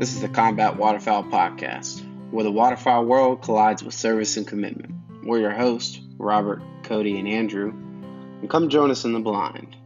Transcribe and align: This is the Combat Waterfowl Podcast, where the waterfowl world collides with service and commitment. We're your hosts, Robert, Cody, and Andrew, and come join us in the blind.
This 0.00 0.14
is 0.14 0.22
the 0.22 0.30
Combat 0.30 0.78
Waterfowl 0.78 1.24
Podcast, 1.24 2.02
where 2.30 2.42
the 2.42 2.50
waterfowl 2.50 3.04
world 3.04 3.42
collides 3.42 3.84
with 3.84 3.92
service 3.92 4.38
and 4.38 4.46
commitment. 4.46 4.94
We're 5.22 5.40
your 5.40 5.50
hosts, 5.50 6.00
Robert, 6.16 6.62
Cody, 6.84 7.18
and 7.18 7.28
Andrew, 7.28 7.68
and 7.68 8.48
come 8.48 8.70
join 8.70 8.90
us 8.90 9.04
in 9.04 9.12
the 9.12 9.20
blind. 9.20 9.76